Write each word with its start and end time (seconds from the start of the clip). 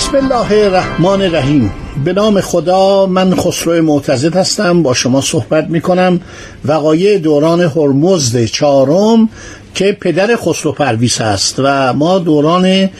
بسم 0.00 0.16
الله 0.16 0.52
الرحمن 0.52 1.22
الرحیم. 1.22 1.72
به 2.04 2.12
نام 2.12 2.40
خدا 2.40 3.06
من 3.06 3.34
خسرو 3.34 3.82
معتزد 3.82 4.36
هستم 4.36 4.82
با 4.82 4.94
شما 4.94 5.20
صحبت 5.20 5.66
می 5.68 5.80
کنم 5.80 6.20
وقایع 6.64 7.18
دوران 7.18 7.60
هرمزد 7.60 8.44
چهارم 8.44 9.28
که 9.74 9.96
پدر 10.00 10.36
خسرو 10.36 10.72
پرویس 10.72 11.20
است 11.20 11.54
و 11.58 11.92
ما 11.92 12.18
دوران 12.18 12.90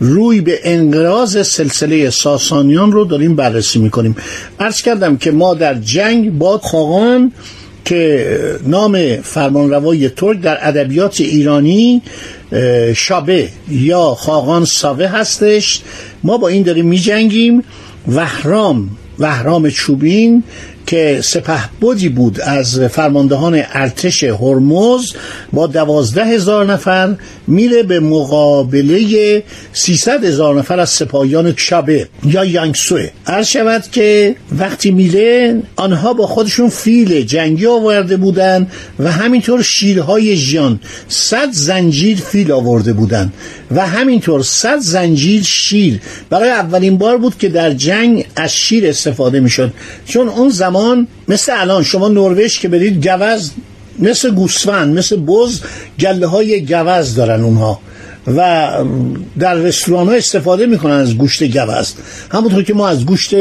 روی 0.00 0.40
به 0.40 0.60
انقراض 0.64 1.46
سلسله 1.46 2.10
ساسانیان 2.10 2.92
رو 2.92 3.04
داریم 3.04 3.36
بررسی 3.36 3.78
می‌کنیم. 3.78 4.16
عرض 4.60 4.82
کردم 4.82 5.16
که 5.16 5.30
ما 5.30 5.54
در 5.54 5.74
جنگ 5.74 6.38
با 6.38 6.58
خاقان 6.58 7.32
که 7.90 8.26
نام 8.66 9.16
فرمانروای 9.16 10.08
ترک 10.08 10.40
در 10.40 10.58
ادبیات 10.68 11.20
ایرانی 11.20 12.02
شابه 12.96 13.48
یا 13.70 14.00
خاقان 14.00 14.64
ساوه 14.64 15.06
هستش. 15.06 15.80
ما 16.22 16.38
با 16.38 16.48
این 16.48 16.62
داریم 16.62 16.86
می 16.86 16.98
جنگیم 16.98 17.64
وحرام 18.08 18.90
وحرام 19.18 19.70
چوبین 19.70 20.42
که 20.90 21.20
سپه 21.24 21.60
بودی 21.80 22.08
بود 22.08 22.40
از 22.40 22.80
فرماندهان 22.80 23.62
ارتش 23.72 24.24
هرمز 24.24 25.12
با 25.52 25.66
دوازده 25.66 26.24
هزار 26.24 26.66
نفر 26.66 27.14
میره 27.46 27.82
به 27.82 28.00
مقابله 28.00 29.42
سیصد 29.72 30.24
هزار 30.24 30.54
نفر 30.54 30.80
از 30.80 30.90
سپاهیان 30.90 31.54
شابه 31.56 32.08
یا 32.24 32.44
یانگسوه. 32.44 33.08
عرض 33.26 33.46
شود 33.46 33.82
که 33.92 34.36
وقتی 34.58 34.90
میره 34.90 35.62
آنها 35.76 36.12
با 36.12 36.26
خودشون 36.26 36.68
فیل 36.68 37.22
جنگی 37.22 37.66
آورده 37.66 38.16
بودن 38.16 38.66
و 38.98 39.12
همینطور 39.12 39.62
شیرهای 39.62 40.36
ژیان 40.36 40.80
صد 41.08 41.48
زنجیر 41.52 42.18
فیل 42.18 42.52
آورده 42.52 42.92
بودن. 42.92 43.32
و 43.70 43.86
همینطور 43.86 44.42
صد 44.42 44.78
زنجیر 44.78 45.42
شیر. 45.42 46.00
برای 46.30 46.50
اولین 46.50 46.98
بار 46.98 47.18
بود 47.18 47.38
که 47.38 47.48
در 47.48 47.72
جنگ 47.72 48.26
از 48.36 48.52
شیر 48.52 48.86
استفاده 48.86 49.40
می‌شد. 49.40 49.72
چون 50.06 50.28
اون 50.28 50.48
زمان 50.48 51.08
مثل 51.28 51.52
الان 51.56 51.82
شما 51.82 52.08
نروژ 52.08 52.58
که 52.58 52.68
برید 52.68 53.06
گوز 53.06 53.50
مثل 53.98 54.30
گوسفند 54.30 54.98
مثل 54.98 55.16
بز 55.16 55.60
گله 56.00 56.26
های 56.26 56.64
گوز 56.64 57.14
دارن 57.14 57.42
اونها. 57.42 57.80
و 58.36 58.70
در 59.38 59.54
رستوران 59.54 60.08
ها 60.08 60.14
استفاده 60.14 60.66
می‌کنن 60.66 60.92
از 60.92 61.16
گوشت 61.16 61.42
گوز. 61.42 61.96
همونطور 62.30 62.62
که 62.62 62.74
ما 62.74 62.88
از 62.88 63.06
گوشت 63.06 63.34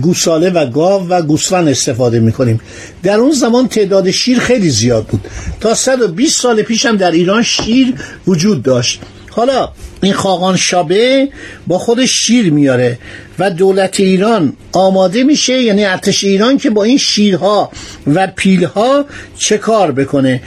گوساله 0.00 0.50
و 0.50 0.66
گاو 0.66 1.08
و 1.08 1.22
گوسفند 1.22 1.68
استفاده 1.68 2.20
می‌کنیم. 2.20 2.60
در 3.02 3.14
اون 3.14 3.32
زمان 3.32 3.68
تعداد 3.68 4.10
شیر 4.10 4.38
خیلی 4.38 4.70
زیاد 4.70 5.06
بود. 5.06 5.20
تا 5.60 5.74
120 5.74 6.40
سال 6.40 6.62
پیش 6.62 6.86
هم 6.86 6.96
در 6.96 7.10
ایران 7.10 7.42
شیر 7.42 7.94
وجود 8.26 8.62
داشت. 8.62 9.00
حالا 9.30 9.68
این 10.02 10.12
خاقان 10.12 10.56
شابه 10.56 11.28
با 11.66 11.78
خودش 11.78 12.10
شیر 12.12 12.52
میاره 12.52 12.98
و 13.38 13.50
دولت 13.50 14.00
ایران 14.00 14.52
آماده 14.72 15.24
میشه 15.24 15.62
یعنی 15.62 15.84
ارتش 15.84 16.24
ایران 16.24 16.58
که 16.58 16.70
با 16.70 16.84
این 16.84 16.98
شیرها 16.98 17.70
و 18.14 18.26
پیلها 18.26 19.04
چه 19.38 19.58
کار 19.58 19.92
بکنه؟ 19.92 20.42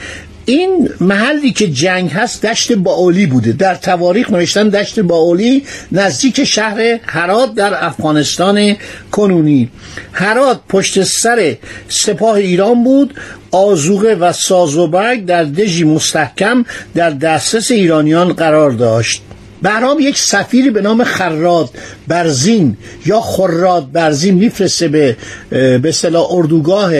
این 0.46 0.90
محلی 1.00 1.52
که 1.52 1.68
جنگ 1.68 2.10
هست 2.10 2.46
دشت 2.46 2.72
باولی 2.72 3.26
بوده. 3.26 3.52
در 3.52 3.74
تواریخ 3.74 4.30
نوشتن 4.30 4.68
دشت 4.68 5.00
باولی 5.00 5.64
نزدیک 5.92 6.44
شهر 6.44 6.98
هرات 7.06 7.54
در 7.54 7.84
افغانستان 7.84 8.76
کنونی. 9.10 9.68
هرات 10.12 10.60
پشت 10.68 11.02
سر 11.02 11.56
سپاه 11.88 12.34
ایران 12.34 12.84
بود. 12.84 13.14
آزوغه 13.50 14.14
و 14.14 14.32
سازوبرگ 14.32 15.24
در 15.24 15.44
دژی 15.44 15.84
مستحکم 15.84 16.64
در 16.94 17.10
دسترس 17.10 17.70
ایرانیان 17.70 18.32
قرار 18.32 18.70
داشت. 18.70 19.22
بهرام 19.64 20.00
یک 20.00 20.18
سفیری 20.18 20.70
به 20.70 20.80
نام 20.82 21.04
خراد 21.04 21.70
برزین 22.08 22.76
یا 23.06 23.20
خراد 23.20 23.92
برزین 23.92 24.34
میفرسته 24.34 24.88
به 24.88 25.16
به 25.50 25.88
اصطلاح 25.88 26.26
اردوگاه 26.32 26.92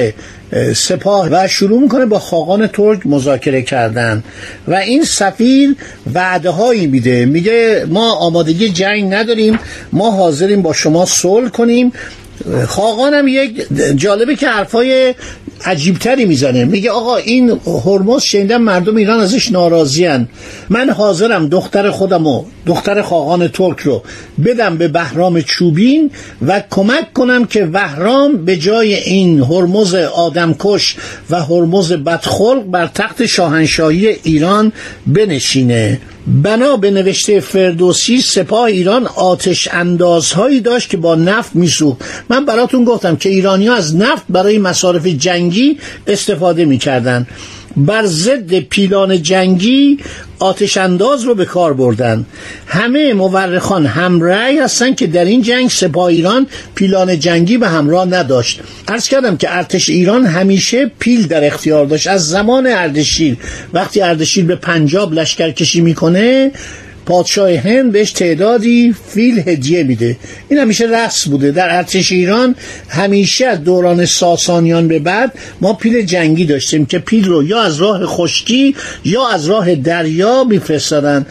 سپاه 0.75 1.29
و 1.31 1.49
شروع 1.49 1.81
می‌کنه 1.81 2.07
با 2.07 2.19
خاقان 2.19 2.67
ترک 2.67 3.07
مذاکره 3.07 3.63
کردن. 3.63 4.25
و 4.69 4.75
این 4.75 5.05
سفیر 5.05 5.77
وعده 6.15 6.51
هایی 6.51 6.87
میده. 6.87 7.27
میگه 7.27 7.87
ما 7.89 8.13
آمادگی 8.13 8.69
جنگ 8.69 9.15
نداریم 9.15 9.59
ما 9.93 10.11
حاضریم 10.11 10.63
با 10.63 10.73
شما 10.73 11.07
صلح 11.07 11.49
کنیم. 11.49 11.93
خاقان 12.67 13.15
هم 13.15 13.29
یک 13.29 13.67
جالبه 13.97 14.37
که 14.37 14.49
حرفای 14.49 15.15
عجیبتری 15.65 16.25
می‌زنه. 16.25 16.65
میگه 16.65 16.91
آقا 16.91 17.17
این 17.17 17.61
هرمز 17.67 18.23
شنیدم 18.23 18.63
مردم 18.63 18.97
ایران 18.97 19.21
ازش 19.21 19.53
ناراضیان 19.53 20.29
من 20.69 20.91
حاضرم 20.91 21.49
دختر 21.49 21.91
خودم 21.91 22.27
و 22.27 22.45
دختر 22.67 23.03
خاقان 23.03 23.49
ترک 23.49 23.81
رو 23.81 24.03
بدم 24.45 24.77
به 24.77 24.89
بهرام 24.89 25.41
چوبین 25.41 26.11
و 26.47 26.63
کمک 26.71 27.13
کنم 27.13 27.45
که 27.45 27.67
بهرام 27.67 28.45
به 28.45 28.57
جای 28.57 28.95
این 28.95 29.41
هرمز 29.41 29.95
آدمکش 29.95 30.97
و 31.31 31.43
هرمز 31.43 31.93
بدخلق 31.93 32.63
بر 32.63 32.87
تخت 32.87 33.27
شاهنشاهی 33.27 34.09
ایران 34.23 34.73
بنشینه. 35.07 36.01
بنا 36.27 36.77
به 36.77 36.91
نوشته 36.91 37.41
فردوسی 37.41 38.21
سپاه 38.21 38.65
ایران 38.65 39.07
آتش 39.07 39.69
اندازهایی 39.73 40.61
داشت 40.61 40.91
که 40.91 40.97
با 40.97 41.15
نفت 41.15 41.57
میسوخت. 41.57 42.05
من 42.29 42.45
براتون 42.45 42.85
گفتم 42.85 43.17
که 43.17 43.29
ایرانی 43.29 43.67
ها 43.67 43.75
از 43.75 43.97
نفت 43.97 44.25
برای 44.29 44.59
مصارف 44.59 45.07
جنگی 45.07 45.79
استفاده 46.07 46.65
می‌کردن. 46.65 47.27
بر 47.77 48.07
ضد 48.07 48.59
پیلان 48.59 49.23
جنگی 49.23 49.99
آتش 50.39 50.77
انداز 50.77 51.23
رو 51.23 51.35
به 51.35 51.45
کار 51.45 51.73
بردن. 51.75 52.27
همه 52.67 53.15
مورخان 53.15 53.87
همرأی 53.87 54.59
هستن 54.59 54.95
که 54.95 55.07
در 55.07 55.25
این 55.25 55.43
جنگ 55.43 55.71
سپاه 55.71 56.07
ایران 56.07 56.47
پیلان 56.75 57.19
جنگی 57.19 57.59
به 57.59 57.69
همراه 57.69 58.07
نداشت. 58.07 58.61
عرض 58.89 59.09
کردم 59.09 59.37
که 59.37 59.57
ارتش 59.57 59.89
ایران 59.89 60.27
همیشه 60.27 60.91
پیل 60.99 61.27
در 61.27 61.45
اختیار 61.45 61.87
داشت. 61.87 62.07
از 62.07 62.29
زمان 62.29 62.67
اردشیر 62.67 63.37
وقتی 63.73 64.01
اردشیر 64.01 64.45
به 64.45 64.57
پنجاب 64.57 65.15
لشکرکشی 65.15 65.81
می‌کنه 65.81 66.51
پادشاه 67.07 67.51
هند 67.51 67.93
بهش 67.93 68.13
تعدادی 68.13 68.95
فیل 69.09 69.43
هدیه 69.47 69.83
میده. 69.83 70.17
این 70.49 70.59
همیشه 70.59 70.85
رقص 70.85 71.29
بوده. 71.29 71.51
در 71.51 71.77
ارتش 71.77 72.13
ایران 72.13 72.55
همیشه 72.89 73.47
از 73.47 73.65
دوران 73.65 74.07
ساسانیان 74.07 74.89
به 74.89 74.99
بعد 74.99 75.33
ما 75.61 75.73
پیل 75.73 76.03
جنگی 76.03 76.45
داشتیم 76.45 76.87
که 76.87 76.99
پیل 76.99 77.25
رو 77.25 77.45
یا 77.45 77.63
از 77.63 77.77
راه 77.77 78.07
خشکی 78.07 78.75
یا 79.05 79.29
از 79.29 79.47
راه 79.47 79.75
دریا 79.75 80.45
میفرستادن. 80.45 81.27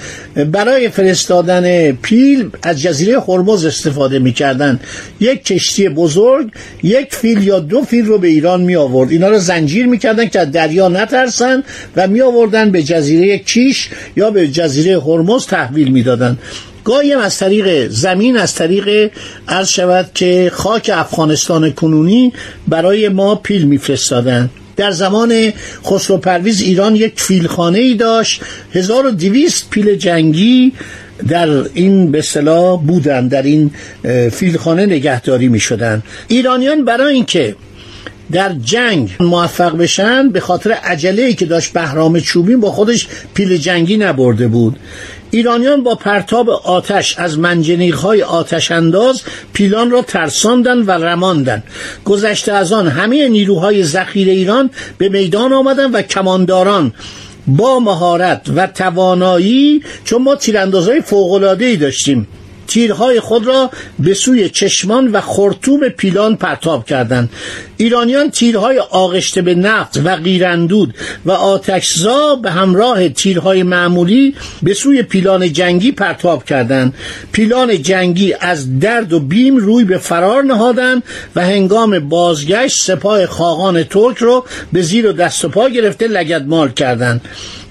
برای 0.51 0.89
فرستادن 0.89 1.91
پیل 1.91 2.49
از 2.63 2.81
جزیره 2.81 3.19
هرمز 3.19 3.65
استفاده 3.65 4.19
می‌کردن. 4.19 4.79
یک 5.19 5.45
کشتی 5.45 5.89
بزرگ 5.89 6.51
یک 6.83 7.15
فیل 7.15 7.43
یا 7.43 7.59
دو 7.59 7.81
فیل 7.81 8.05
رو 8.05 8.17
به 8.17 8.27
ایران 8.27 8.61
می 8.61 8.75
آورد 8.75 9.11
اینا 9.11 9.29
رو 9.29 9.39
زنجیر 9.39 9.85
می‌کردن 9.85 10.27
که 10.27 10.39
از 10.39 10.51
دریا 10.51 10.87
نترسن 10.87 11.63
و 11.95 12.07
می 12.07 12.21
آوردن 12.21 12.71
به 12.71 12.83
جزیره 12.83 13.37
کیش 13.37 13.89
یا 14.15 14.31
به 14.31 14.47
جزیره 14.47 14.99
هرمز 14.99 15.45
تحویل 15.63 15.87
می‌دادن. 15.87 16.37
گاهی 16.83 17.11
هم 17.11 17.19
از 17.19 17.37
طریق 17.37 17.87
زمین 17.87 18.37
از 18.37 18.55
طریق 18.55 19.11
عرض 19.47 19.69
شود 19.69 20.09
که 20.13 20.51
خاک 20.53 20.91
افغانستان 20.93 21.71
کنونی 21.71 22.33
برای 22.67 23.09
ما 23.09 23.35
پیل 23.35 23.63
میفرستادن. 23.63 24.49
در 24.75 24.91
زمان 24.91 25.53
خسرو 25.85 26.17
پرویز 26.17 26.61
ایران 26.61 26.95
یک 26.95 27.13
فیلخانه 27.15 27.79
ای 27.79 27.95
داشت 27.95 28.41
1200 28.73 29.69
پیل 29.69 29.95
جنگی 29.95 30.73
در 31.29 31.49
این 31.73 32.11
به 32.11 32.19
اصطلاح 32.19 32.81
بودن 32.81 33.27
در 33.27 33.41
این 33.41 33.71
فیلخانه 34.31 34.85
نگهداری 34.85 35.47
می 35.47 35.59
شدن 35.59 36.03
ایرانیان 36.27 36.85
برای 36.85 37.13
اینکه 37.13 37.55
در 38.31 38.53
جنگ 38.53 39.15
موفق 39.19 39.77
بشن 39.77 40.29
به 40.29 40.39
خاطر 40.39 40.71
عجله 40.71 41.33
که 41.33 41.45
داشت 41.45 41.73
بهرام 41.73 42.19
چوبین 42.19 42.59
با 42.59 42.71
خودش 42.71 43.07
پیل 43.33 43.57
جنگی 43.57 43.97
نبرده 43.97 44.47
بود. 44.47 44.79
ایرانیان 45.31 45.83
با 45.83 45.95
پرتاب 45.95 46.49
آتش 46.49 47.19
از 47.19 47.39
منجنیق 47.39 47.95
های 47.95 48.23
آتش 48.23 48.71
انداز 48.71 49.21
پیلان 49.53 49.91
را 49.91 50.01
ترساندن 50.01 50.77
و 50.77 50.91
رماندن. 50.91 51.63
گذشته 52.05 52.53
از 52.53 52.73
آن 52.73 52.87
همه 52.87 53.29
نیروهای 53.29 53.83
ذخیره 53.83 54.31
ایران 54.31 54.69
به 54.97 55.09
میدان 55.09 55.53
آمدن 55.53 55.91
و 55.91 56.01
کمانداران 56.01 56.93
با 57.47 57.79
مهارت 57.79 58.41
و 58.55 58.67
توانایی 58.67 59.83
چون 60.05 60.21
ما 60.21 60.35
تیراندازهای 60.35 61.01
فوق‌العاده‌ای 61.01 61.77
داشتیم. 61.77 62.27
تیرهای 62.73 63.19
خود 63.19 63.47
را 63.47 63.71
به 63.99 64.13
سوی 64.13 64.49
چشمان 64.49 65.07
و 65.07 65.21
خرطوم 65.21 65.89
پیلان 65.89 66.35
پرتاب 66.35 66.85
کردند. 66.85 67.29
ایرانیان 67.77 68.31
تیرهای 68.31 68.79
آغشته 68.79 69.41
به 69.41 69.55
نفت 69.55 70.01
و 70.03 70.15
غیرندود 70.15 70.93
و 71.25 71.31
آتشزا 71.31 72.35
به 72.35 72.51
همراه 72.51 73.09
تیرهای 73.09 73.63
معمولی 73.63 74.35
به 74.63 74.73
سوی 74.73 75.03
پیلان 75.03 75.53
جنگی 75.53 75.91
پرتاب 75.91 76.45
کردند. 76.45 76.93
پیلان 77.31 77.81
جنگی 77.81 78.33
از 78.39 78.79
درد 78.79 79.13
و 79.13 79.19
بیم 79.19 79.57
روی 79.57 79.83
به 79.83 79.97
فرار 79.97 80.43
نهادند 80.43 81.03
و 81.35 81.41
هنگام 81.41 81.99
بازگشت 81.99 82.75
سپاه 82.85 83.25
خاقان 83.25 83.83
ترک 83.83 84.17
رو 84.17 84.45
به 84.73 84.81
زیر 84.81 85.07
و 85.07 85.11
دست 85.11 85.45
و 85.45 85.49
پا 85.49 85.69
گرفته 85.69 86.07
لگدمال 86.07 86.69
کردند. 86.69 87.21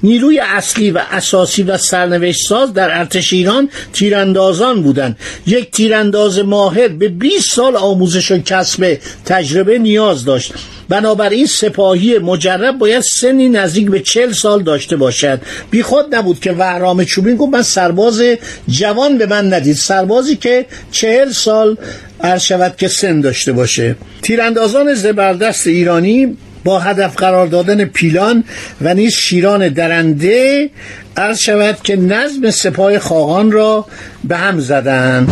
نیروی 0.03 0.39
اصلی 0.39 0.91
و 0.91 1.01
اساسی 1.11 1.63
و 1.63 1.77
سرنوشت 1.77 2.47
ساز 2.49 2.75
در 2.75 2.99
ارتش 2.99 3.33
ایران 3.33 3.69
تیراندازان 3.93 4.83
بودند 4.93 5.17
یک 5.47 5.71
تیرانداز 5.71 6.39
ماهر 6.39 6.89
به 6.89 7.09
20 7.09 7.55
سال 7.55 7.77
آموزش 7.77 8.31
و 8.31 8.39
کسب 8.39 8.99
تجربه 9.25 9.79
نیاز 9.79 10.25
داشت. 10.25 10.53
بنابراین 10.89 11.47
سپاهی 11.47 12.19
مجرب 12.19 12.79
باید 12.79 13.01
سنی 13.01 13.49
نزدیک 13.49 13.91
به 13.91 14.01
چل 14.01 14.33
سال 14.33 14.63
داشته 14.63 14.97
باشد. 14.97 15.41
بی 15.71 15.83
خود 15.83 16.15
نبود 16.15 16.41
که 16.41 16.53
وهرام 16.53 17.05
چوبین 17.05 17.37
گفت 17.37 17.53
من 17.53 17.63
سرباز 17.63 18.23
جوان 18.69 19.19
به 19.19 19.27
من 19.27 19.55
ندید. 19.55 19.77
سربازی 19.77 20.37
که 20.37 20.67
چهل 20.91 21.33
سال 21.33 21.77
عرض 22.21 22.43
شود 22.43 22.77
که 22.77 22.89
سن 22.89 23.21
داشته 23.21 23.53
باشه. 23.53 23.97
تیراندازان 24.23 24.95
زبردست 24.95 25.67
ایرانی 25.67 26.37
با 26.65 26.79
هدف 26.79 27.17
قرار 27.17 27.47
دادن 27.47 27.85
پیلان 27.85 28.45
و 28.81 28.95
نیز 28.95 29.13
شیران 29.13 29.69
درنده 29.69 30.71
عرض 31.17 31.39
شود 31.39 31.77
که 31.83 31.97
نظم 31.97 32.51
سپاه 32.51 32.99
خاقان 32.99 33.53
را 33.53 33.87
به 34.25 34.37
هم 34.37 34.61
زدند 34.61 35.29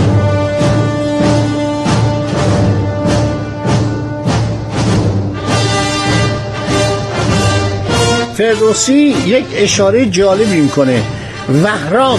فردوسی 8.34 9.14
یک 9.26 9.44
اشاره 9.56 10.06
جالبی 10.06 10.60
می‌کنه. 10.60 11.02
وهرام 11.64 12.18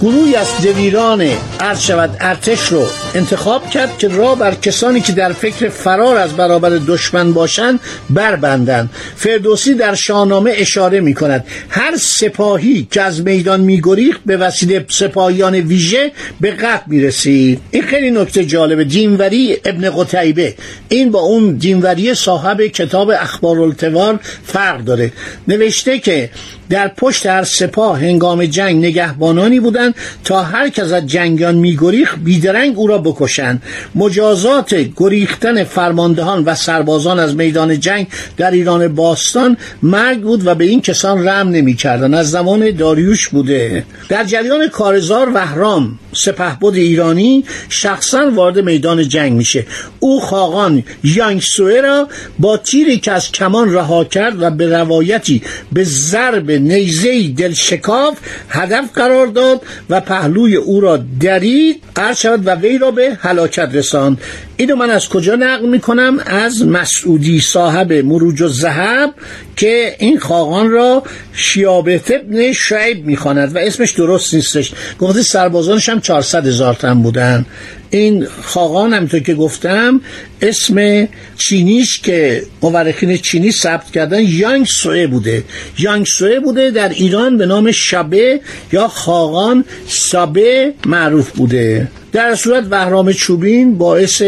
گروهی 0.00 0.36
از 0.36 0.48
دویران 0.62 1.28
عرض 1.60 1.80
شود 1.80 2.16
ارتش 2.20 2.68
رو 2.68 2.86
انتخاب 3.14 3.70
کرد 3.70 3.98
که 3.98 4.08
را 4.08 4.34
بر 4.34 4.54
کسانی 4.54 5.00
که 5.00 5.12
در 5.12 5.32
فکر 5.32 5.68
فرار 5.68 6.16
از 6.16 6.32
برابر 6.32 6.70
دشمن 6.70 7.32
باشند 7.32 7.80
بربندند. 8.10 8.90
فردوسی 9.16 9.74
در 9.74 9.94
شاهنامه 9.94 10.52
اشاره 10.56 11.00
می 11.00 11.14
کند 11.14 11.44
هر 11.68 11.96
سپاهی 11.96 12.88
که 12.90 13.02
از 13.02 13.22
میدان 13.22 13.60
میگریخت 13.60 14.20
به 14.26 14.36
وسیله 14.36 14.86
سپاهیان 14.88 15.54
ویژه 15.54 16.12
به 16.40 16.50
قتل 16.50 16.84
می‌رسید. 16.86 17.60
این 17.70 17.82
خیلی 17.82 18.10
نکته 18.10 18.44
جالبه 18.44 18.84
دینوری 18.84 19.56
ابن 19.64 19.90
قتیبه. 19.90 20.54
این 20.88 21.10
با 21.10 21.20
اون 21.20 21.52
دینوری 21.52 22.14
صاحب 22.14 22.60
کتاب 22.60 23.10
اخبار 23.10 23.60
التوار 23.60 24.20
فرق 24.44 24.84
داره. 24.84 25.12
نوشته 25.48 25.98
که 25.98 26.30
در 26.70 26.88
پشت 26.88 27.26
هر 27.26 27.44
سپاه 27.44 28.00
هنگام 28.00 28.46
جنگ 28.46 28.84
نگهبانانی 28.84 29.60
بودند 29.60 29.94
تا 30.24 30.42
هر 30.42 30.68
کس 30.68 30.92
از 30.92 31.06
جنگیان 31.06 31.54
میگریخ 31.54 32.14
بیدرنگ 32.24 32.78
او 32.78 32.86
را 32.86 32.98
بکشند 33.02 33.62
مجازات 33.94 34.74
گریختن 34.96 35.64
فرماندهان 35.64 36.44
و 36.44 36.54
سربازان 36.54 37.18
از 37.18 37.36
میدان 37.36 37.80
جنگ 37.80 38.06
در 38.36 38.50
ایران 38.50 38.94
باستان 38.94 39.56
مرگ 39.82 40.20
بود 40.20 40.46
و 40.46 40.54
به 40.54 40.64
این 40.64 40.80
کسان 40.80 41.28
رم 41.28 41.48
نمی‌کردند. 41.48 42.14
از 42.14 42.30
زمان 42.30 42.70
داریوش 42.70 43.28
بوده. 43.28 43.84
در 44.08 44.24
جریان 44.24 44.68
کارزار 44.68 45.30
وهرام 45.34 45.98
سپهبد 46.12 46.74
ایرانی 46.74 47.44
شخصا 47.68 48.30
وارد 48.30 48.58
میدان 48.58 49.08
جنگ 49.08 49.32
میشه. 49.32 49.66
او 50.00 50.20
خاقان 50.20 50.84
یانگسوه 51.04 51.80
را 51.80 52.08
با 52.38 52.56
تیری 52.56 52.98
که 52.98 53.12
از 53.12 53.32
کمان 53.32 53.74
رها 53.74 54.04
کرد 54.04 54.42
و 54.42 54.50
به 54.50 54.66
روایتی 54.66 55.42
به 55.72 55.84
ضرب 55.84 56.50
نیزه 56.50 57.28
دل 57.28 57.52
شکاف 57.52 58.18
هدف 58.48 58.92
قرار 58.94 59.26
داد 59.26 59.62
و 59.90 60.00
پهلوی 60.00 60.56
او 60.56 60.80
را 60.80 60.96
درید 61.20 61.82
قرد 61.94 62.16
شود 62.16 62.46
و 62.46 62.50
وی 62.50 62.78
را 62.78 62.90
به 62.92 63.18
هلاکت 63.20 63.68
رساند 63.72 64.18
اینو 64.56 64.76
من 64.76 64.90
از 64.90 65.08
کجا 65.08 65.34
نقل 65.34 65.68
می‌کنم؟ 65.68 66.20
از 66.26 66.66
مسعودی 66.66 67.40
صاحب 67.40 67.92
مروج 67.92 68.42
و 68.42 68.48
زهب 68.48 69.14
که 69.56 69.96
این 69.98 70.18
خاقان 70.18 70.70
را 70.70 71.02
شیابت 71.32 72.10
ابن 72.10 72.52
شعیب 72.52 73.06
می‌خواند 73.06 73.56
و 73.56 73.58
اسمش 73.58 73.90
درست 73.90 74.34
نیستش. 74.34 74.72
گفته 74.98 75.22
سربازانش 75.22 75.88
هم 75.88 76.00
400 76.00 76.46
هزار 76.46 76.74
تن 76.74 77.02
بودن. 77.02 77.46
این 77.90 78.26
خاقان 78.42 78.94
همینطور 78.94 79.20
که 79.20 79.34
گفتم 79.34 80.00
اسم 80.42 81.08
چینیش 81.38 82.00
که 82.00 82.42
مورخین 82.62 83.16
چینی 83.16 83.52
ثبت 83.52 83.90
کردن 83.90 84.22
یانگ 84.22 84.66
سوه 84.66 85.06
بوده. 85.06 85.44
یانگ 85.78 86.06
سوه 86.06 86.40
بوده 86.40 86.70
در 86.70 86.88
ایران 86.88 87.38
به 87.38 87.46
نام 87.46 87.70
شبه 87.70 88.40
یا 88.72 88.88
خاقان 88.88 89.64
سابه 89.88 90.74
معروف 90.86 91.30
بوده. 91.30 91.88
در 92.12 92.34
صورت 92.34 92.64
بهرام 92.64 93.12
چوبین 93.12 93.78
باعث 93.78 94.22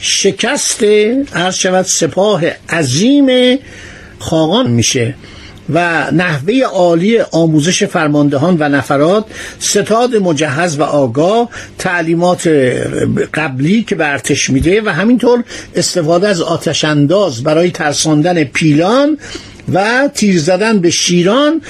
شکست 0.00 0.82
عرض 1.34 1.54
شود 1.54 1.84
سپاه 1.84 2.42
عظیم 2.68 3.58
خاقان 4.18 4.70
میشه 4.70 5.14
و 5.74 6.10
نحوه 6.10 6.60
عالی 6.62 7.20
آموزش 7.20 7.84
فرماندهان 7.84 8.56
و 8.58 8.68
نفرات 8.68 9.24
ستاد 9.58 10.16
مجهز 10.16 10.78
و 10.78 10.82
آگاه 10.82 11.48
تعلیمات 11.78 12.46
قبلی 13.34 13.82
که 13.82 13.94
به 13.94 14.06
ارتش 14.06 14.50
میده 14.50 14.82
و 14.82 14.88
همینطور 14.88 15.44
استفاده 15.74 16.28
از 16.28 16.40
آتش 16.40 16.84
انداز 16.84 17.42
برای 17.42 17.70
ترساندن 17.70 18.44
پیلان 18.44 19.18
و 19.72 20.08
تیر 20.14 20.38
زدن 20.38 20.78
به 20.78 20.90
شیران 20.90 21.62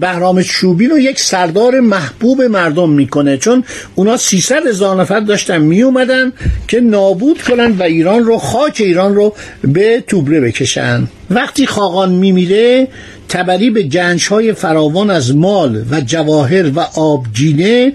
بهرام 0.00 0.42
چوبی 0.42 0.86
رو 0.86 0.98
یک 0.98 1.20
سردار 1.20 1.80
محبوب 1.80 2.42
مردم 2.42 2.90
می‌کنه. 2.90 3.36
چون 3.36 3.64
اونا 3.94 4.16
300 4.16 4.66
هزار 4.66 5.00
نفر 5.00 5.20
داشتن 5.20 5.58
می 5.58 5.82
اومدن 5.82 6.32
که 6.68 6.80
نابود 6.80 7.42
کنن 7.42 7.72
و 7.72 7.82
ایران 7.82 8.24
رو 8.24 8.38
خاک 8.38 8.76
ایران 8.80 9.14
رو 9.14 9.34
به 9.62 10.04
توبره 10.06 10.40
بکشن. 10.40 11.08
وقتی 11.30 11.66
خاقان 11.66 12.12
میمیره 12.12 12.88
تبری 13.28 13.70
به 13.70 13.82
گنج 13.82 14.26
های 14.26 14.52
فراوان 14.52 15.10
از 15.10 15.36
مال 15.36 15.84
و 15.90 16.00
جواهر 16.00 16.70
و 16.74 16.80
آبجینه 16.80 17.92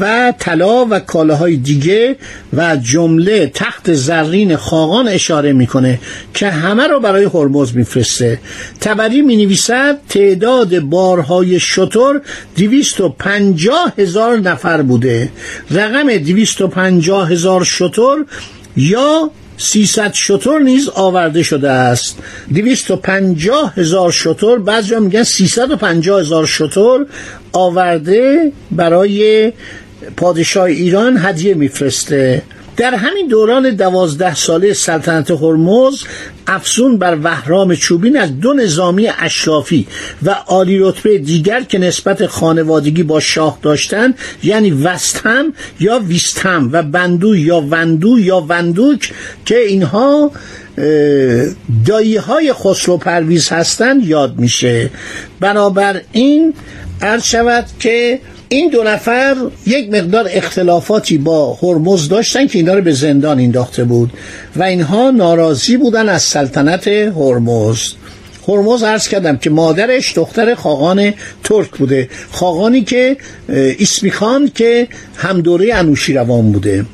و 0.00 0.32
طلا 0.38 0.86
و 0.90 0.98
کالاهای 0.98 1.56
دیگه 1.56 2.16
و 2.52 2.76
جمله 2.76 3.50
تخت 3.54 3.92
زرین 3.92 4.56
خاقان 4.56 5.08
اشاره 5.08 5.52
می‌کنه 5.52 6.00
که 6.34 6.50
همه 6.50 6.86
رو 6.86 7.00
برای 7.00 7.24
هرمز 7.24 7.76
میفرسته. 7.76 8.40
تبری 8.80 9.22
می 9.22 9.36
نویسد 9.36 9.98
تعداد 10.08 10.80
بارهای 10.80 11.60
شطور 11.60 12.20
دویست 12.56 13.00
و 13.00 13.08
پنجاه 13.08 13.92
هزار 13.98 14.38
نفر 14.38 14.82
بوده. 14.82 15.30
رقم 15.70 16.16
دویست 16.16 16.60
و 16.60 16.68
پنجاه 16.68 17.30
هزار 17.30 17.64
شطور 17.64 18.26
یا 18.76 19.30
سیصد 19.56 20.12
شطور 20.12 20.60
نیز 20.60 20.88
آورده 20.88 21.42
شده 21.42 21.70
است. 21.70 22.18
دویست 22.54 22.90
و 22.90 22.96
پنجاه 22.96 23.74
هزار 23.76 24.12
شطور 24.12 24.58
بعضی 24.58 24.96
میگن 24.96 25.22
سیصد 25.22 25.70
و 25.70 25.76
پنجاه 25.76 26.20
هزار 26.20 26.46
شطور 26.46 27.06
آورده 27.52 28.52
برای 28.70 29.52
پادشاه 30.16 30.64
ایران 30.64 31.16
هدیه 31.16 31.54
میفرسته. 31.54 32.42
در 32.76 32.94
همین 32.94 33.28
دوران 33.28 33.70
دوازده 33.70 34.34
ساله 34.34 34.72
سلطنت 34.72 35.30
هرمز 35.30 36.02
افسون 36.46 36.98
بر 36.98 37.18
وهرام 37.22 37.74
چوبین 37.74 38.16
از 38.16 38.40
دو 38.40 38.52
نظامی 38.52 39.08
اشرافی 39.18 39.86
و 40.22 40.30
عالی 40.30 40.78
رتبه 40.78 41.18
دیگر 41.18 41.60
که 41.60 41.78
نسبت 41.78 42.26
خانوادگی 42.26 43.02
با 43.02 43.20
شاه 43.20 43.58
داشتند 43.62 44.18
یعنی 44.42 44.70
وستهم 44.70 45.52
یا 45.80 45.98
ویستهم 45.98 46.70
و 46.72 46.82
بندو 46.82 47.36
یا 47.36 47.60
وندو 47.70 48.18
یا 48.18 48.40
وندوک 48.48 49.12
که 49.44 49.58
اینها 49.58 50.30
دایی 51.86 52.16
های 52.16 52.52
خسرو 52.52 52.96
پرویز 52.96 53.48
هستند 53.48 54.06
یاد 54.06 54.38
میشه. 54.38 54.90
بنابر 55.40 56.00
این 56.12 56.54
عرض 57.02 57.24
شود 57.24 57.66
که 57.80 58.20
این 58.48 58.70
دو 58.70 58.82
نفر 58.82 59.36
یک 59.66 59.90
مقدار 59.90 60.28
اختلافاتی 60.30 61.18
با 61.18 61.58
هرمز 61.62 62.08
داشتن 62.08 62.46
که 62.46 62.58
اینا 62.58 62.74
رو 62.74 62.82
به 62.82 62.92
زندان 62.92 63.40
انداخته 63.40 63.84
بود 63.84 64.12
و 64.56 64.62
اینها 64.62 65.10
ناراضی 65.10 65.76
بودن 65.76 66.08
از 66.08 66.22
سلطنت 66.22 66.88
هرمز. 66.88 67.78
هرمز 68.48 68.82
عرض 68.82 69.08
کردم 69.08 69.36
که 69.36 69.50
مادرش 69.50 70.14
دختر 70.16 70.54
خاقان 70.54 71.14
ترک 71.44 71.70
بوده 71.70 72.08
خاقانی 72.30 72.84
که 72.84 73.16
اسمی 73.80 74.10
خان 74.10 74.50
که 74.54 74.88
هم 75.16 75.40
دوره 75.40 75.74
انوشیروان 75.74 76.52
بوده. 76.52 76.84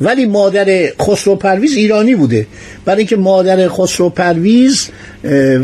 ولی 0.00 0.26
مادر 0.26 0.92
خسرو 1.02 1.36
پرویز 1.36 1.72
ایرانی 1.72 2.14
بوده. 2.14 2.46
برای 2.84 2.98
اینکه 2.98 3.16
مادر 3.16 3.68
خسرو 3.68 4.08
پرویز 4.08 4.88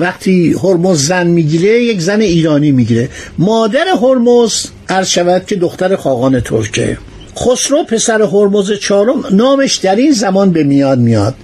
وقتی 0.01 0.55
هرمز 0.63 1.07
زن 1.07 1.27
می‌گیره 1.27 1.83
یک 1.83 2.01
زن 2.01 2.21
ایرانی 2.21 2.73
می‌گیره. 2.73 3.09
مادر 3.39 3.85
هرمز 4.03 4.67
عرض 4.89 5.09
شود 5.09 5.47
که 5.47 5.57
دختر 5.57 5.97
خاقان 5.97 6.41
ترکه. 6.41 6.99
خسرو 7.39 7.85
پسر 7.85 8.23
هرمز 8.23 8.73
چهارم 8.73 9.25
نامش 9.33 9.77
در 9.77 9.97
این 9.97 10.13
زمان 10.13 10.53
به 10.53 10.65
میان 10.65 10.99
میاد. 10.99 11.35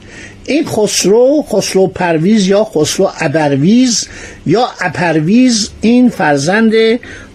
این 0.46 0.64
خسرو 0.66 1.44
خسرو 1.52 1.86
پرویز 1.86 2.46
یا 2.46 2.64
خسرو 2.64 3.10
ابرویز 3.20 4.08
یا 4.46 4.68
اپرویز 4.80 5.70
این 5.80 6.08
فرزند 6.08 6.72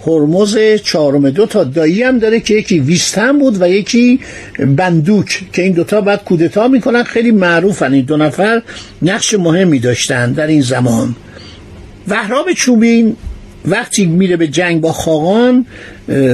هرمز 0.07 0.57
چهارم 0.83 1.29
دو 1.29 1.45
تا 1.45 1.63
دایی 1.63 2.03
هم 2.03 2.19
داره 2.19 2.39
که 2.39 2.53
یکی 2.53 2.79
ویستن 2.79 3.39
بود 3.39 3.61
و 3.61 3.69
یکی 3.69 4.19
بندوک 4.59 5.41
که 5.53 5.61
این 5.61 5.71
دوتا 5.71 6.01
بعد 6.01 6.23
کودتا 6.23 6.67
می‌کنن. 6.67 7.03
خیلی 7.03 7.31
معروفن 7.31 7.93
این 7.93 8.05
دو 8.05 8.17
نفر 8.17 8.61
نقش 9.01 9.33
مهمی 9.33 9.79
داشتن 9.79 10.31
در 10.31 10.47
این 10.47 10.61
زمان. 10.61 11.15
وهرام 12.07 12.53
چوبین 12.53 13.15
وقتی 13.65 14.05
میره 14.05 14.37
به 14.37 14.47
جنگ 14.47 14.81
با 14.81 14.93
خاقان 14.93 15.65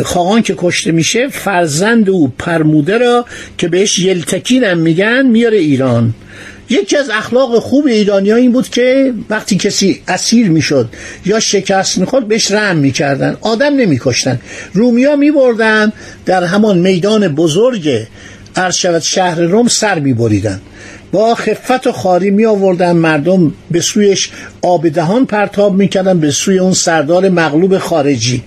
خاقان 0.04 0.42
که 0.42 0.56
کشته 0.58 0.92
میشه 0.92 1.28
فرزند 1.28 2.10
او 2.10 2.28
پرموده 2.28 2.98
را 2.98 3.26
که 3.58 3.68
بهش 3.68 4.00
یلتکین 4.00 4.64
هم 4.64 4.78
میگن 4.78 5.26
میاره 5.26 5.58
ایران. 5.58 6.14
یکی 6.70 6.98
از 6.98 7.10
اخلاق 7.10 7.60
خوب 7.60 7.86
ایرانی 7.86 8.32
این 8.32 8.52
بود 8.52 8.70
که 8.70 9.14
وقتی 9.30 9.58
کسی 9.58 10.02
اسیر 10.08 10.50
می‌شد 10.50 10.90
یا 11.26 11.40
شکست 11.40 11.98
می‌خورد 11.98 12.28
بهش 12.28 12.52
رحم 12.52 12.78
می‌کردن 12.78 13.38
آدم 13.42 13.76
نمیکشتن. 13.76 14.40
رومیا 14.74 15.16
میبردن 15.16 15.94
در 16.26 16.44
همان 16.44 16.78
میدان 16.78 17.28
بزرگ 17.28 18.08
عرض 18.56 18.76
شهر 19.02 19.40
روم 19.42 19.68
سر 19.68 20.00
میبریدن. 20.00 20.62
با 21.12 21.36
خفت 21.36 21.88
و 21.88 21.92
خاری 21.92 22.32
می 22.32 22.46
آوردن 22.46 22.92
مردم 22.92 23.54
به 23.72 23.82
سویش 23.82 24.30
آب 24.62 24.90
دهان 24.90 25.26
پرتاب 25.26 25.74
می‌کردن 25.74 26.20
به 26.20 26.32
سوی 26.32 26.60
اون 26.60 26.74
سردار 26.74 27.30
مغلوب 27.30 27.78
خارجی. 27.78 28.44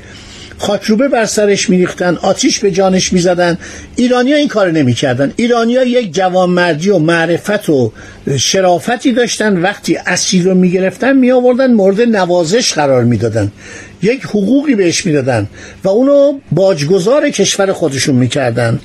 خاکروبه 0.60 1.08
بر 1.08 1.24
سرش 1.24 1.70
میریختن 1.70 2.16
آتیش 2.16 2.58
به 2.58 2.70
جانش 2.70 3.12
می‌زدن. 3.12 3.58
ایرانیا 3.96 4.36
این 4.36 4.48
کار 4.48 4.70
نمی‌کردن. 4.70 5.32
ایرانیا 5.36 5.82
یک 5.84 6.14
جوانمردی 6.14 6.90
و 6.90 6.98
معرفت 6.98 7.68
و 7.68 7.92
شرافتی 8.38 9.12
داشتن. 9.12 9.56
وقتی 9.56 9.96
اسیر 9.96 10.44
رو 10.44 10.54
می‌گرفتن 10.54 11.16
می 11.16 11.32
مورد 11.32 12.00
نوازش 12.00 12.72
قرار 12.72 13.04
می‌دادن. 13.04 13.52
یک 14.02 14.22
حقوقی 14.22 14.74
بهش 14.74 15.06
می‌دادن 15.06 15.48
و 15.84 15.88
اونو 15.88 16.38
باجگذار 16.52 17.30
کشور 17.30 17.72
خودشون 17.72 18.14
می‌کردن. 18.14 18.78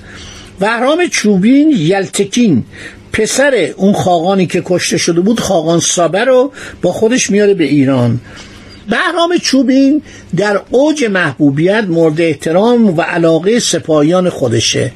وهرام 0.62 1.08
چوبین 1.08 1.74
یلتکین 1.78 2.64
پسر 3.14 3.70
اون 3.76 3.94
خاقانی 3.94 4.48
که 4.48 4.62
کشته 4.66 4.98
شده 4.98 5.22
بود 5.22 5.40
خاقان 5.40 5.80
سابه 5.80 6.24
رو 6.24 6.52
با 6.82 6.92
خودش 6.92 7.30
میاره 7.30 7.54
به 7.54 7.64
ایران. 7.64 8.20
بهرام 8.90 9.38
چوبین 9.42 10.02
در 10.36 10.62
اوج 10.72 11.04
محبوبیت 11.04 11.84
مورد 11.88 12.22
احترام 12.22 12.98
و 12.98 13.02
علاقه 13.02 13.60
سپاهیان 13.60 14.30
خودشه. 14.30 14.92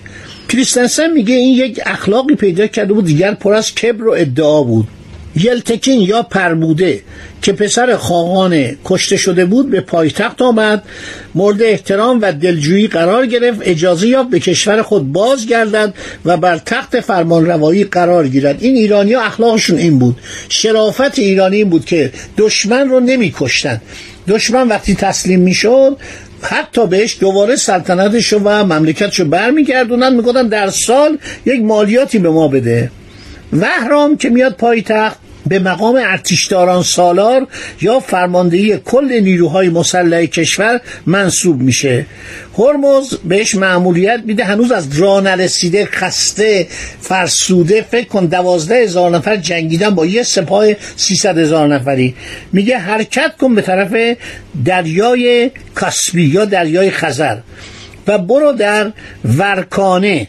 کریستنسن 0.50 1.12
میگه 1.14 1.36
این 1.36 1.54
یک 1.54 1.80
اخلاقی 1.86 2.36
پیدا 2.36 2.68
کرده 2.68 2.94
بود 2.94 3.06
دیگر 3.06 3.34
پر 3.34 3.54
از 3.54 3.76
کبر 3.76 4.08
و 4.08 4.12
ادعا 4.12 4.64
بود. 4.64 4.88
یلتکین 5.36 6.02
یا 6.02 6.24
پرموده 6.24 7.02
که 7.42 7.54
پسر 7.54 7.96
خاقان 7.96 8.78
کشته 8.86 9.18
شده 9.18 9.46
بود 9.46 9.70
به 9.70 9.82
پایتخت 9.82 10.42
آمد 10.42 10.84
مورد 11.36 11.62
احترام 11.62 12.20
و 12.22 12.32
دلجویی 12.32 12.88
قرار 12.88 13.26
گرفت 13.26 13.60
اجازه 13.64 14.08
یافت 14.08 14.30
به 14.30 14.40
کشور 14.40 14.82
خود 14.82 15.12
بازگردد 15.12 15.94
و 16.26 16.38
بر 16.38 16.58
تخت 16.58 17.00
فرمانروایی 17.00 17.84
قرار 17.84 18.28
گیرد. 18.28 18.58
این 18.60 18.76
ایرانی 18.76 19.16
اخلاقشون 19.16 19.78
این 19.78 20.00
بود. 20.00 20.18
شرافت 20.50 21.20
ایرانی 21.20 21.56
این 21.56 21.70
بود 21.70 21.86
که 21.86 22.12
دشمن 22.38 22.90
رو 22.90 23.00
نمیکشتن. 23.00 23.82
دشمن 24.28 24.68
وقتی 24.68 24.96
تسلیم 24.96 25.40
می‌شد 25.40 25.98
حتی 26.42 26.88
بهش 26.88 27.18
دوباره 27.20 27.56
سلطنتش 27.56 28.34
و 28.34 28.50
مملکتشو 28.50 29.26
برمیگردونن 29.26 30.16
می‌گفتن 30.16 30.48
در 30.48 30.70
سال 30.70 31.18
یک 31.46 31.62
مالیاتی 31.62 32.20
به 32.20 32.30
ما 32.30 32.48
بده. 32.48 32.92
وهرام 33.54 34.18
که 34.18 34.30
میاد 34.30 34.54
پایتخت 34.56 35.18
به 35.48 35.60
مقام 35.60 35.96
ارتشداران 35.96 36.84
سالار 36.84 37.48
یا 37.82 38.00
فرماندهی 38.00 38.78
کل 38.78 39.20
نیروهای 39.20 39.70
مسلح 39.70 40.26
کشور 40.26 40.82
منصوب 41.06 41.62
میشه. 41.62 42.06
هرمز 42.58 43.14
بهش 43.24 43.56
معمولیت 43.56 44.22
میده 44.26 44.44
هنوز 44.44 44.72
از 44.72 45.00
راه 45.00 45.22
نرسیده 45.22 45.86
خسته 45.86 46.68
فرسوده 47.02 47.86
فکر 47.92 48.08
کن 48.08 48.26
دوازده 48.26 48.76
هزار 48.76 49.12
نفر 49.12 49.36
جنگیدن 49.36 49.90
با 49.90 50.06
یه 50.06 50.24
سپاه 50.24 50.66
سیصد 50.96 51.38
هزار 51.38 51.68
نفری. 51.68 52.16
میگه 52.54 52.78
حرکت 52.78 53.38
کن 53.38 53.56
به 53.56 53.62
طرف 53.62 54.18
دریای 54.66 55.52
کاسپی 55.76 56.24
یا 56.24 56.46
دریای 56.46 56.92
خزر 56.92 57.38
و 58.08 58.18
برو 58.18 58.52
در 58.52 58.92
ورکانه. 59.26 60.28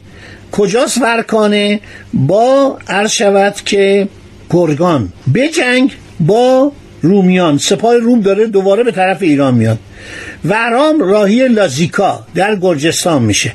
کجاست 0.52 1.02
ورکانه؟ 1.02 1.80
با 2.14 2.78
عرض 2.88 3.10
شود 3.10 3.54
که 3.64 4.08
گرگان 4.50 5.12
جنگ 5.56 5.92
با 6.20 6.72
رومیان. 7.02 7.58
سپاه 7.58 7.96
روم 7.96 8.20
داره 8.20 8.46
دوباره 8.46 8.84
به 8.84 8.92
طرف 8.92 9.22
ایران 9.22 9.54
میاد. 9.54 9.78
ورام 10.44 11.00
راهی 11.00 11.48
لازیکا 11.48 12.26
در 12.34 12.56
گرجستان 12.56 13.22
میشه. 13.22 13.52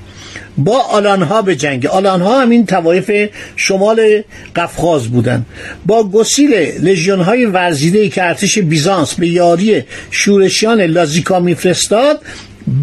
با 0.57 0.79
آلانها 0.79 1.41
به 1.41 1.55
جنگ. 1.55 1.85
آلانها 1.85 2.41
همین 2.41 2.65
توایف 2.65 3.29
شمال 3.55 4.23
قفقاز 4.55 5.07
بودن. 5.07 5.45
با 5.85 6.09
گسیل 6.09 6.53
لژیون 6.81 7.21
های 7.21 7.45
ورزیده 7.45 8.09
که 8.09 8.23
ارتش 8.23 8.59
بیزانس 8.59 9.13
به 9.13 9.27
یاری 9.27 9.83
شورشیان 10.11 10.81
لازیکا 10.81 11.39
میفرستاد 11.39 12.21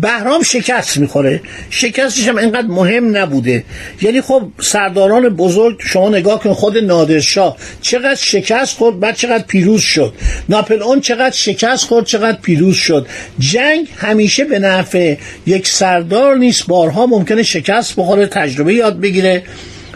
بهرام 0.01 0.43
شکست 0.43 0.99
می‌خوره. 0.99 1.41
شکستش 1.71 2.29
هم 2.29 2.37
اینقدر 2.37 2.67
مهم 2.67 3.17
نبوده. 3.17 3.65
یعنی 4.03 4.21
خب 4.21 4.43
سرداران 4.61 5.29
بزرگ 5.29 5.77
شما 5.81 6.09
نگاه 6.09 6.41
کن 6.41 6.53
خود 6.53 6.79
نادرشاه 6.79 7.57
چقدر 7.81 8.15
شکست 8.15 8.77
خورد 8.77 9.01
بعد 9.01 9.17
چقدر 9.17 9.45
پیروز 9.45 9.81
شد. 9.81 10.15
ناپل 10.49 10.83
اون 10.83 11.01
چقدر 11.01 11.37
شکست 11.37 11.87
خورد 11.87 12.07
چقدر 12.07 12.39
پیروز 12.43 12.77
شد. 12.77 13.07
جنگ 13.39 13.89
همیشه 13.97 14.45
به 14.45 14.59
نفع 14.59 15.17
یک 15.47 15.69
سردار 15.69 16.37
نیست. 16.37 16.67
بارها 16.67 17.07
ممکنه 17.07 17.43
شکست 17.43 17.97
بخوره 17.97 18.27
تجربه 18.27 18.75
یاد 18.75 19.01
بگیره. 19.01 19.43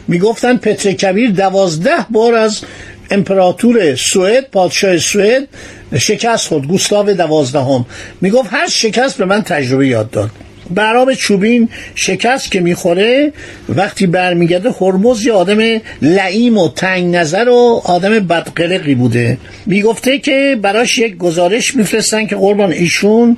می‌گفتن 0.09 0.57
پتر 0.57 0.93
کبیر 0.93 1.31
دوازده 1.31 2.07
بار 2.11 2.35
از 2.35 2.61
امپراتور 3.11 3.95
سوئد 3.95 4.45
پادشاه 4.51 4.99
سوئد 4.99 5.49
شکست 5.99 6.49
خود 6.49 6.67
گوستاو 6.67 7.13
دوازدهم. 7.13 7.87
می‌گفت 8.21 8.49
هر 8.53 8.69
شکست 8.69 9.19
به 9.19 9.25
من 9.25 9.43
تجربه 9.43 9.89
یاد 9.89 10.11
داد. 10.11 10.31
برام 10.71 11.15
چوبین 11.15 11.69
شکست 11.95 12.51
که 12.51 12.61
می‌خوره 12.61 13.33
وقتی 13.69 14.07
برمیگرده 14.07 14.71
هرمز 14.81 15.27
یه 15.27 15.33
آدم 15.33 15.81
لعیم 16.03 16.59
و 16.59 16.69
تنگ 16.69 17.15
نظر 17.15 17.49
و 17.49 17.83
آدم 17.85 18.19
بدقلقی 18.19 18.95
بوده. 18.95 19.39
می‌گفته 19.67 20.19
که 20.19 20.59
براش 20.63 20.99
یک 20.99 21.17
گزارش 21.17 21.75
میفرستن 21.75 22.27
که 22.27 22.37
قربان 22.37 22.73
ایشون 22.73 23.37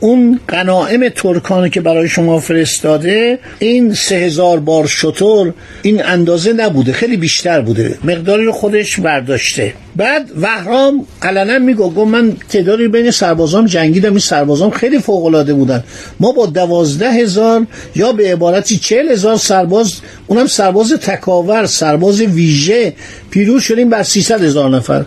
اون 0.00 0.40
قناعم 0.48 1.08
ترکانه 1.08 1.70
که 1.70 1.80
برای 1.80 2.08
شما 2.08 2.40
فرستاده 2.40 3.38
این 3.58 3.94
سه 3.94 4.14
هزار 4.14 4.60
بار 4.60 4.86
شطور 4.86 5.54
این 5.82 6.04
اندازه 6.04 6.52
نبوده 6.52 6.92
خیلی 6.92 7.16
بیشتر 7.16 7.60
بوده. 7.60 7.98
مقداری 8.04 8.50
خودش 8.50 9.00
برداشته. 9.00 9.74
بعد 9.96 10.30
وهرام 10.40 11.06
علنا 11.22 11.58
میگو 11.58 11.90
گو 11.90 12.04
من 12.04 12.36
تعدادی 12.48 12.88
بین 12.88 13.10
سربازام 13.10 13.66
جنگیدم 13.66 14.10
این 14.10 14.18
سربازام 14.18 14.70
خیلی 14.70 14.98
فوق 14.98 15.24
العاده 15.24 15.54
بودن. 15.54 15.84
ما 16.20 16.32
با 16.32 16.46
دوازده 16.46 17.12
هزار 17.12 17.66
یا 17.94 18.12
به 18.12 18.32
عبارتی 18.32 18.78
چهل 18.78 19.08
هزار 19.08 19.36
سرباز 19.36 19.94
اونم 20.26 20.46
سرباز 20.46 20.92
تکاور 20.92 21.66
سرباز 21.66 22.20
ویژه 22.20 22.92
پیروز 23.30 23.62
شدیم 23.62 23.90
بر 23.90 24.02
سیصد 24.02 24.44
هزار 24.44 24.70
نفر. 24.70 25.04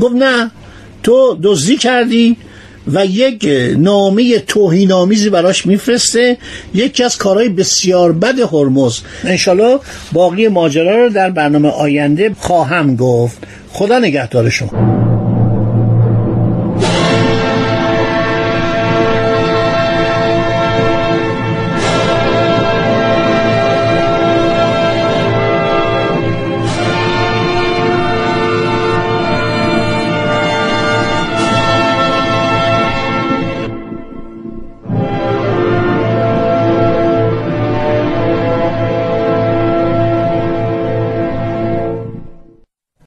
گفت 0.00 0.14
نه 0.14 0.50
تو 1.02 1.38
دزدی 1.42 1.76
کردی 1.76 2.36
و 2.86 3.06
یک 3.06 3.48
نامه 3.78 4.38
توهینآمیزی 4.38 5.30
براش 5.30 5.66
میفرسته. 5.66 6.36
یکی 6.74 7.04
از 7.04 7.16
کارهای 7.16 7.48
بسیار 7.48 8.12
بد 8.12 8.38
هرمز. 8.38 8.98
انشالله 9.24 9.78
باقی 10.12 10.48
ماجرا 10.48 10.96
رو 10.96 11.08
در 11.08 11.30
برنامه 11.30 11.68
آینده 11.68 12.34
خواهم 12.38 12.96
گفت. 12.96 13.38
خدا 13.72 13.98
نگهدار 13.98 14.50